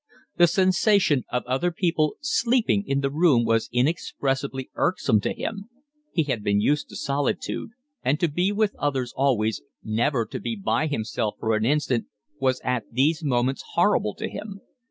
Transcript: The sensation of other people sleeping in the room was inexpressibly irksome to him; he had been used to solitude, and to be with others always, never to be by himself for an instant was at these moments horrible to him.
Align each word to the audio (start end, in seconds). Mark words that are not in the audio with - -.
The 0.37 0.47
sensation 0.47 1.25
of 1.31 1.43
other 1.45 1.69
people 1.71 2.15
sleeping 2.21 2.83
in 2.87 3.01
the 3.01 3.11
room 3.11 3.45
was 3.45 3.69
inexpressibly 3.71 4.71
irksome 4.73 5.21
to 5.21 5.31
him; 5.31 5.69
he 6.11 6.23
had 6.23 6.43
been 6.43 6.59
used 6.59 6.89
to 6.89 6.95
solitude, 6.95 7.69
and 8.01 8.19
to 8.19 8.27
be 8.27 8.51
with 8.51 8.75
others 8.79 9.13
always, 9.15 9.61
never 9.83 10.25
to 10.25 10.39
be 10.39 10.55
by 10.55 10.87
himself 10.87 11.35
for 11.39 11.55
an 11.55 11.65
instant 11.65 12.07
was 12.39 12.59
at 12.63 12.85
these 12.91 13.23
moments 13.23 13.63
horrible 13.75 14.15
to 14.15 14.27
him. 14.27 14.61